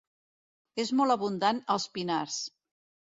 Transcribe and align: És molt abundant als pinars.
És 0.83 0.93
molt 1.01 1.15
abundant 1.17 1.63
als 1.75 1.89
pinars. 1.99 2.39